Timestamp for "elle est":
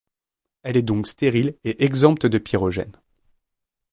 0.63-0.81